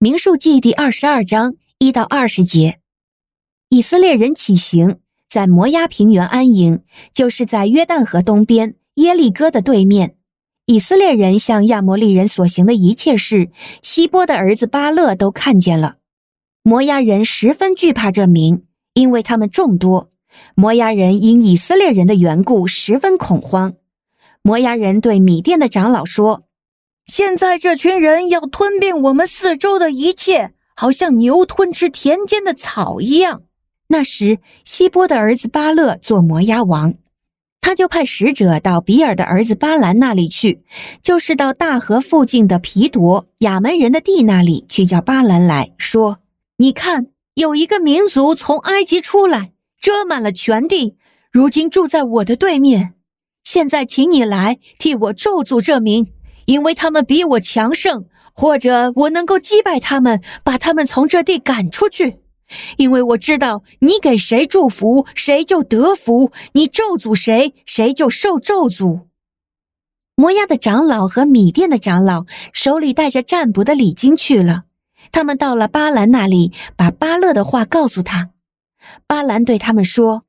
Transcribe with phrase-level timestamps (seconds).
[0.00, 2.78] 民数记第二十二章一到二十节，
[3.68, 6.82] 以色列人起行，在摩押平原安营，
[7.12, 10.14] 就是在约旦河东边耶利哥的对面。
[10.66, 13.50] 以色列人向亚摩利人所行的一切事，
[13.82, 15.96] 希波的儿子巴勒都看见了。
[16.62, 18.62] 摩押人十分惧怕这民，
[18.94, 20.12] 因为他们众多。
[20.54, 23.74] 摩押人因以色列人的缘故十分恐慌。
[24.42, 26.44] 摩押人对米甸的长老说
[27.08, 33.42] ：“现在这群人要吞并我们四周的一切，好像牛吞吃田间的草一样。”
[33.88, 36.94] 那时，希波的儿子巴勒做摩押王，
[37.60, 40.62] 他就派使者到比尔的儿子巴兰那里去，
[41.02, 46.18] 就是到大河附近的皮夺亚门人的地那里去，叫巴兰来说
[46.58, 50.96] ：“你看，有一个民族从埃及出来。”遮满了全地，
[51.30, 52.94] 如今住在我的对面。
[53.44, 56.08] 现在，请你来替我咒诅这名，
[56.48, 62.20] 因为他们比我强盛，或者我能够击败他们，把他们从这地赶出去。
[62.78, 69.08] 因为我知道，你给谁祝福，谁就得福；你咒诅谁，谁就受咒诅。
[70.16, 72.24] 摩押的长老和米甸的长老
[72.54, 74.64] 手里带着占卜的礼金去了。
[75.12, 78.30] 他们到了巴兰那里，把巴勒的话告诉他。
[79.06, 80.24] 巴兰对他们说：“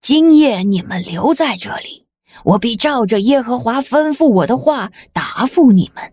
[0.00, 2.03] 今夜你们留在这里，
[2.42, 6.12] 我必照着耶和华吩咐我的话答复你们。”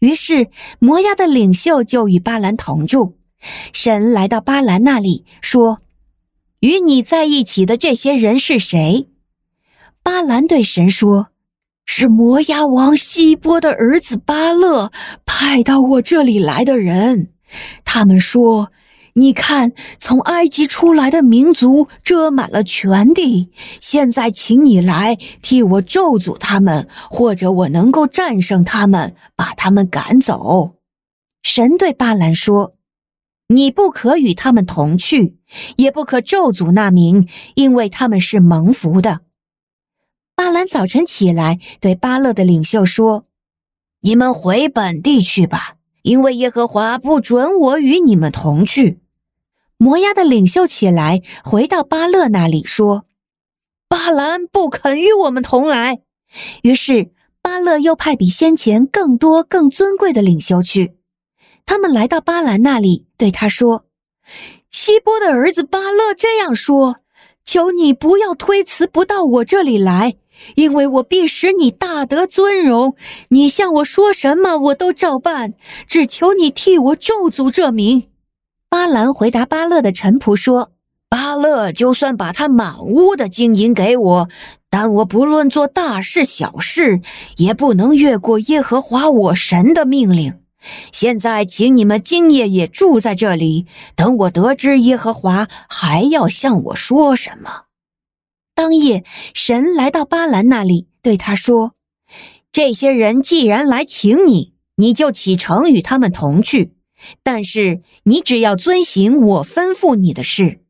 [0.00, 0.48] 于是
[0.78, 3.16] 摩押的领袖就与巴兰同住。
[3.72, 5.80] 神来到巴兰那里，说
[6.60, 9.08] ：“与你在一起的这些人是谁？”
[10.02, 11.28] 巴兰对神说
[11.86, 14.90] ：“是摩押王希波的儿子巴勒
[15.24, 17.30] 派到我这里来的人。”
[17.84, 18.72] 他们说。
[19.18, 23.50] 你看，从埃及出来的民族遮满了全地。
[23.80, 30.74] 现在，请你来替我咒诅他们，或者我能够战胜他们，把他们赶走。
[31.42, 32.74] 神对巴兰说
[33.48, 35.38] ：“你不可与他们同去，
[35.76, 39.22] 也不可咒诅那民，因为他们是蒙福的。”
[40.36, 43.24] 巴兰早晨起来，对巴勒的领袖说
[44.02, 49.00] ：“你们回本地去吧，因为耶和华不准我与你们同去。”
[49.78, 53.04] 摩押的领袖起来，回到巴勒那里说
[53.88, 56.00] ：“巴兰不肯与我们同来。”
[56.62, 57.10] 于是
[57.42, 60.96] 巴勒又派比先前更多、更尊贵的领袖去。
[61.66, 63.84] 他们来到巴兰那里，对他说
[64.72, 66.96] ：“希波的儿子巴勒这样说：
[67.44, 70.14] 求你不要推辞，不到我这里来，
[70.54, 72.96] 因为我必使你大得尊荣。
[73.28, 75.52] 你向我说什么，我都照办。
[75.86, 78.08] 只求你替我咒诅这民。”
[78.68, 80.72] 巴兰回答巴勒的臣仆说
[81.08, 84.28] ：“巴勒就算把他满屋的金银给我，
[84.68, 87.00] 但我不论做大事小事，
[87.36, 90.40] 也不能越过耶和华我神的命令。
[90.92, 97.62] 现在，请你们今夜也住在这里，等我得知耶和华还要向我说什么。”
[98.54, 101.72] 当夜，神来到巴兰那里，对他说
[102.50, 106.72] ：“这些人既然来请你，你就启程与他们同去。”
[107.22, 110.60] 但是你只要遵行我吩咐你的事。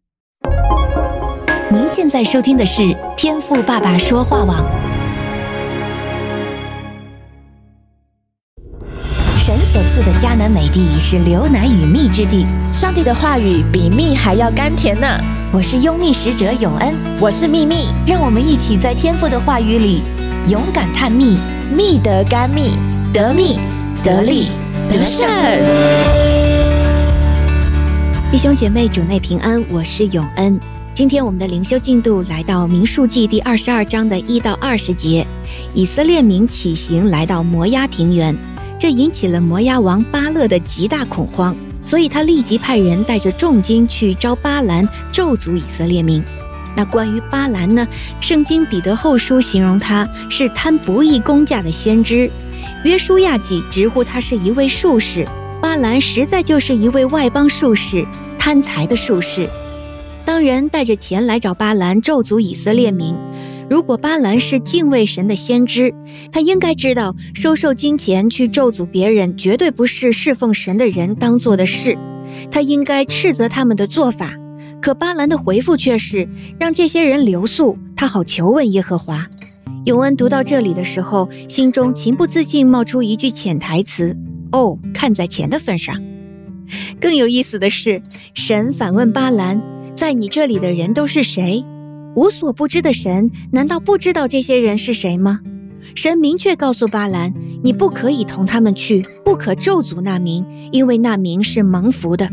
[1.71, 4.65] 您现在收听的是天赋爸爸说话网。
[9.39, 15.07] 神所赐的迦南美地是流奶与蜜之地，上帝的话语比蜜还要甘甜呢。
[15.53, 20.03] 我是优蜜使者永恩，我是蜜蜜，让我们一起在天赋的话语里
[20.49, 21.39] 勇敢探蜜，
[21.73, 22.77] 蜜得甘蜜，
[23.13, 23.59] 得蜜
[24.03, 24.49] 得利。
[24.89, 25.29] 得胜，
[28.31, 30.59] 弟兄姐妹主内平安，我是永恩。
[30.95, 35.27] 今天我们的灵修进度来到民数记第二十二章的一到二十节。
[35.75, 38.35] 以色列民起行来到摩押平原，
[38.79, 41.55] 这引起了摩押王巴勒的极大恐慌，
[41.85, 46.23] 所以他立即派人带着重金去招巴兰咒诅以色列民。
[46.77, 47.89] 那关于巴兰呢？
[48.21, 52.31] 圣经彼得后书形容他是贪不义工价的先知。
[52.85, 55.27] 约书亚记直呼他是一位术士，
[55.61, 58.07] 巴兰实在就是一位外邦术士，
[58.39, 59.49] 贪财的术士。
[60.25, 63.15] 当人带着钱来找巴兰咒诅以色列民，
[63.71, 65.95] 如果巴兰是敬畏神的先知，
[66.31, 71.97] 他应该知道收受金钱去咒诅别人，绝对不是侍奉神的人当做的事。
[72.51, 74.33] 他应该斥责他们的做法。
[74.87, 76.29] 可巴兰的回复却是
[76.61, 79.27] 让这些人留宿，他好求问耶和华。
[79.85, 84.17] 永恩读到这里的时候，心中情不自禁冒出一句潜台词
[84.53, 86.01] ：“哦，看在钱的份上。
[87.03, 88.01] ”更有意思的是，
[88.33, 89.61] 神反问巴兰
[89.97, 91.65] ：“在你这里的人都是谁？”
[92.15, 95.41] 无所不知的神难道不知道这些人是谁吗？
[95.97, 97.35] 神明确告诉巴兰
[97.65, 102.31] ：“你不可以同他们去，不可咒诅那民，因为那民是蒙福的。”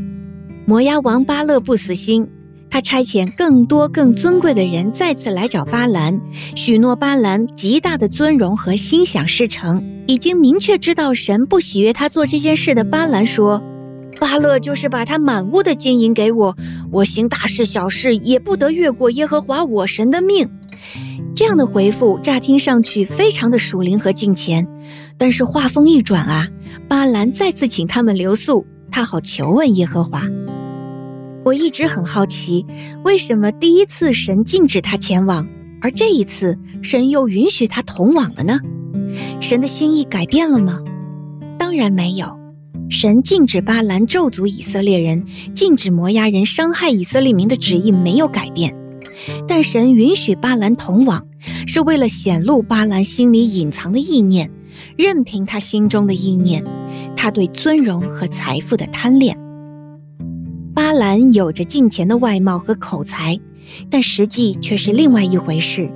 [0.66, 2.26] 摩押王巴勒不死心，
[2.74, 6.20] 他差遣更多更尊贵的人再次来找巴兰，
[6.56, 9.84] 许诺巴兰极大的尊荣和心想事成。
[10.08, 13.62] 已经明确知道神不喜悦他做这件事的巴兰说
[14.20, 16.58] ：“巴勒就是把他满屋的金银给我，
[16.92, 20.50] 我行大事小事也不得越过耶和华我神的命。”
[21.38, 24.68] 这样的回复乍听上去非常的属灵和敬虔，
[25.20, 26.48] 但是话锋一转啊，
[26.88, 30.24] 巴兰再次请他们留宿，他好求问耶和华。
[31.45, 32.66] 我一直很好奇，
[33.04, 35.48] 为什么第一次神禁止他前往，
[35.81, 38.60] 而这一次神又允许他同往了呢？
[39.42, 40.80] 神的心意改变了吗？
[41.57, 42.40] 当然没有。
[42.90, 45.25] 神禁止巴兰咒诅以色列人，
[45.56, 48.75] 禁止摩押人伤害以色列民的旨意没有改变，
[49.48, 51.25] 但神允许巴兰同往，
[51.68, 54.50] 是为了显露巴兰心里隐藏的意念，
[54.96, 56.63] 任凭他心中的意念，
[57.16, 59.43] 他对尊荣和财富的贪恋。
[60.94, 63.40] 兰有着敬虔的外貌和口才，
[63.90, 65.90] 但实际却是另外一回事。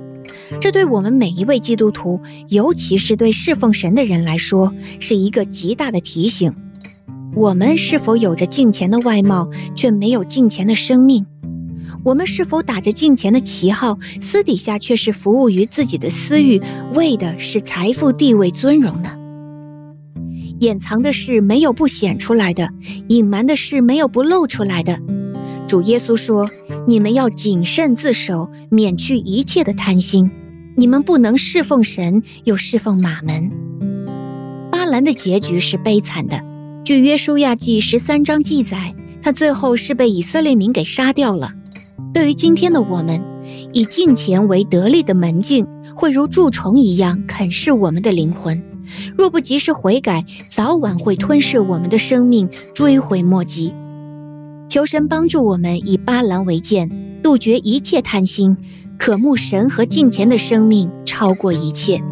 [0.60, 6.54] 这对我们每一位基督徒，尤其是对侍奉神的人来说，是一个极大的提醒。
[7.34, 11.24] 我们是否有着敬虔的外貌，却没有敬虔的生命？
[12.04, 16.60] 我们是否打着敬虔的旗号，私底下却是服务于自己的私欲，
[16.94, 19.10] 为的是财富、地位、尊荣呢？
[20.60, 22.70] 掩藏的事没有不显出来的，
[23.08, 24.98] 隐瞒的事没有不露出来的。
[25.66, 26.50] 主耶稣说
[26.88, 30.30] ：“你们要谨慎自守，免去一切的贪心。
[30.76, 33.50] 你们不能侍奉神，又侍奉玛门。”
[34.72, 36.42] 巴兰的结局是悲惨的。
[36.84, 41.52] 据约书亚记十三章记载，他最后是被以色列民给杀掉了。
[42.14, 43.22] 对于今天的我们，
[43.74, 48.62] 以敬虔为得力的门径，会如蛀虫一样啃噬我们的灵魂。
[49.16, 53.72] 若不及时悔改，早晚会吞噬我们的生命，追悔莫及。
[54.68, 56.90] 求神帮助我们以巴兰为鉴，
[57.22, 58.56] 杜绝一切贪心，
[58.98, 62.02] 渴慕神和敬虔的生命超过一切。